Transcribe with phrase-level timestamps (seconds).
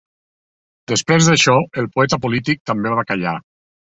[0.91, 3.35] Després d'això, el poeta polític també va callar.